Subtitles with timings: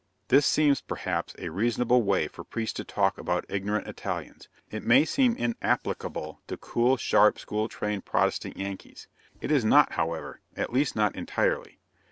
[0.29, 4.49] This seems, perhaps, a reasonable way for priests to talk about ignorant Italians.
[4.71, 9.07] It may seem inapplicable to cool, sharp, school trained Protestant Yankees.
[9.41, 11.77] It is not, however at least, not entirely.